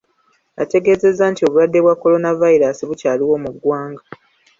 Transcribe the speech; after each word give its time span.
Ategeezeza 0.63 1.23
nti 1.31 1.41
obulwadde 1.47 1.79
bwa 1.83 1.95
Kolonavayiraasi 2.01 2.83
bukyaliwo 2.89 3.35
mu 3.43 3.49
ggwanga. 3.55 4.03